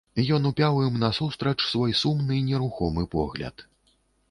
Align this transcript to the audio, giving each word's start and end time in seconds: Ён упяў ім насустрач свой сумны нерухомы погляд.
Ён 0.35 0.45
упяў 0.49 0.79
ім 0.85 0.95
насустрач 1.03 1.53
свой 1.67 1.95
сумны 2.01 2.41
нерухомы 2.49 3.07
погляд. 3.15 3.55